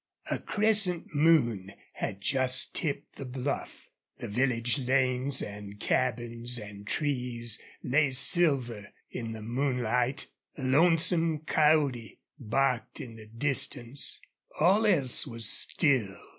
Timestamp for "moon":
1.13-1.73, 9.43-9.77